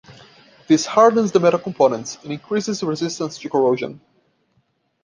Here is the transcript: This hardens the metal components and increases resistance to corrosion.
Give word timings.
This 0.65 0.87
hardens 0.87 1.31
the 1.31 1.39
metal 1.39 1.59
components 1.59 2.17
and 2.23 2.33
increases 2.33 2.81
resistance 2.81 3.37
to 3.37 3.49
corrosion. 3.51 4.01